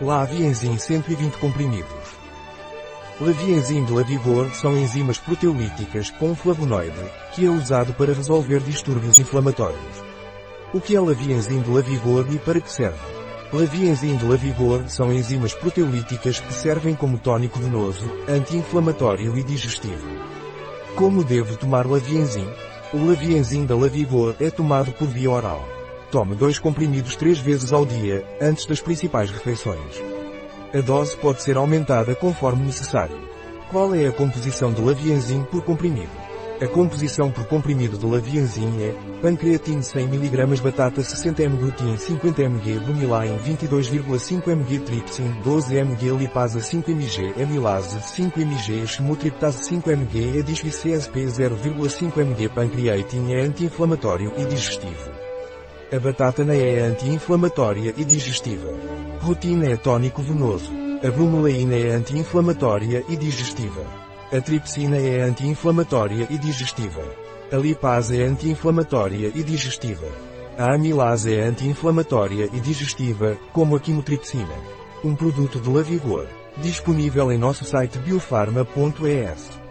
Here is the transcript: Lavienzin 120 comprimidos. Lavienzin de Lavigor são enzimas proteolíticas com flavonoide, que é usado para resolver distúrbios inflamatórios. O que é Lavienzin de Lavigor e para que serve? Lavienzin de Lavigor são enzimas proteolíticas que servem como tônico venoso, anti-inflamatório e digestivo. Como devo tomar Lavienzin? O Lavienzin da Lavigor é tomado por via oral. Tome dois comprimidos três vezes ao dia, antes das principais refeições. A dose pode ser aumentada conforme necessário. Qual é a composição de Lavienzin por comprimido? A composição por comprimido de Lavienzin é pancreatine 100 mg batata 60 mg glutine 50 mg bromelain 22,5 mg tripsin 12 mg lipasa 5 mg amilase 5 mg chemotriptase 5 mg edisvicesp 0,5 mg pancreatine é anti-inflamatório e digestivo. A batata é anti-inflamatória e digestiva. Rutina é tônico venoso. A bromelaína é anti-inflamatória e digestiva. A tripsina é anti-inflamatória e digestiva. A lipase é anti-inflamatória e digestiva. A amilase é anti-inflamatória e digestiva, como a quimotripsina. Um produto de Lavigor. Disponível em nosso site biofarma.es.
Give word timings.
Lavienzin 0.00 0.76
120 0.76 1.38
comprimidos. 1.38 2.18
Lavienzin 3.20 3.84
de 3.84 3.92
Lavigor 3.92 4.50
são 4.52 4.76
enzimas 4.76 5.18
proteolíticas 5.18 6.10
com 6.10 6.34
flavonoide, 6.34 6.98
que 7.32 7.46
é 7.46 7.48
usado 7.48 7.94
para 7.94 8.12
resolver 8.12 8.58
distúrbios 8.58 9.20
inflamatórios. 9.20 10.02
O 10.72 10.80
que 10.80 10.96
é 10.96 11.00
Lavienzin 11.00 11.62
de 11.62 11.70
Lavigor 11.70 12.26
e 12.28 12.38
para 12.38 12.60
que 12.60 12.72
serve? 12.72 12.98
Lavienzin 13.52 14.16
de 14.16 14.24
Lavigor 14.24 14.82
são 14.88 15.12
enzimas 15.12 15.54
proteolíticas 15.54 16.40
que 16.40 16.52
servem 16.52 16.96
como 16.96 17.16
tônico 17.16 17.60
venoso, 17.60 18.10
anti-inflamatório 18.28 19.38
e 19.38 19.44
digestivo. 19.44 20.08
Como 20.96 21.22
devo 21.22 21.56
tomar 21.56 21.86
Lavienzin? 21.86 22.48
O 22.92 23.06
Lavienzin 23.06 23.64
da 23.64 23.76
Lavigor 23.76 24.34
é 24.40 24.50
tomado 24.50 24.90
por 24.90 25.06
via 25.06 25.30
oral. 25.30 25.73
Tome 26.14 26.36
dois 26.36 26.60
comprimidos 26.60 27.16
três 27.16 27.40
vezes 27.40 27.72
ao 27.72 27.84
dia, 27.84 28.24
antes 28.40 28.66
das 28.66 28.80
principais 28.80 29.32
refeições. 29.32 30.00
A 30.72 30.80
dose 30.80 31.16
pode 31.16 31.42
ser 31.42 31.56
aumentada 31.56 32.14
conforme 32.14 32.64
necessário. 32.64 33.18
Qual 33.68 33.92
é 33.92 34.06
a 34.06 34.12
composição 34.12 34.72
de 34.72 34.80
Lavienzin 34.80 35.42
por 35.42 35.62
comprimido? 35.62 36.12
A 36.62 36.68
composição 36.68 37.32
por 37.32 37.44
comprimido 37.46 37.98
de 37.98 38.06
Lavienzin 38.06 38.80
é 38.80 38.94
pancreatine 39.20 39.82
100 39.82 40.04
mg 40.04 40.60
batata 40.62 41.02
60 41.02 41.42
mg 41.42 41.58
glutine 41.58 41.98
50 41.98 42.42
mg 42.42 42.78
bromelain 42.78 43.36
22,5 43.38 44.52
mg 44.52 44.78
tripsin 44.84 45.34
12 45.42 45.76
mg 45.76 46.10
lipasa 46.16 46.60
5 46.60 46.92
mg 46.92 47.42
amilase 47.42 48.00
5 48.00 48.38
mg 48.38 48.86
chemotriptase 48.86 49.64
5 49.64 49.90
mg 49.90 50.38
edisvicesp 50.38 51.12
0,5 51.12 52.18
mg 52.20 52.48
pancreatine 52.50 53.34
é 53.34 53.40
anti-inflamatório 53.40 54.32
e 54.36 54.44
digestivo. 54.44 55.23
A 55.92 55.98
batata 55.98 56.42
é 56.42 56.80
anti-inflamatória 56.80 57.94
e 57.96 58.04
digestiva. 58.04 58.72
Rutina 59.20 59.66
é 59.66 59.76
tônico 59.76 60.22
venoso. 60.22 60.72
A 61.06 61.10
bromelaína 61.10 61.76
é 61.76 61.90
anti-inflamatória 61.90 63.04
e 63.08 63.16
digestiva. 63.16 63.84
A 64.32 64.40
tripsina 64.40 64.96
é 64.96 65.20
anti-inflamatória 65.20 66.26
e 66.30 66.38
digestiva. 66.38 67.02
A 67.52 67.56
lipase 67.56 68.20
é 68.20 68.24
anti-inflamatória 68.24 69.30
e 69.34 69.42
digestiva. 69.42 70.06
A 70.58 70.74
amilase 70.74 71.34
é 71.34 71.42
anti-inflamatória 71.42 72.48
e 72.52 72.60
digestiva, 72.60 73.36
como 73.52 73.76
a 73.76 73.80
quimotripsina. 73.80 74.54
Um 75.04 75.14
produto 75.14 75.60
de 75.60 75.68
Lavigor. 75.68 76.26
Disponível 76.56 77.30
em 77.30 77.38
nosso 77.38 77.64
site 77.64 77.98
biofarma.es. 77.98 79.63